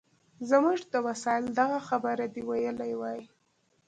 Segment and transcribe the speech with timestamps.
[0.49, 3.21] زموږ د سایل دغه خبره دې ویلې وای.